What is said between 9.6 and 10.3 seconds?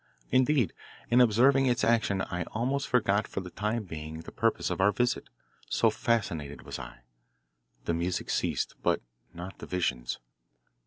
visions.